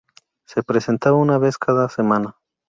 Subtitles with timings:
[0.47, 2.35] Se presentaba una vez cada semana.